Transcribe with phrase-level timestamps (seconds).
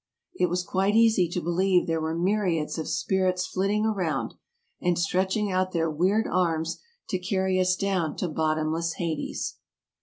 [0.33, 4.33] It was quite easy to believe there were myriads of spirits flitting around,
[4.81, 9.57] and stretching out their weird arms to carry us down to bottomless Hades.